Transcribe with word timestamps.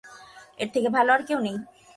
এর 0.59 0.69
থেকে 0.73 0.89
ভালো 0.89 1.09
আর 1.13 1.21
কেউ 1.27 1.39
নেই। 1.39 1.57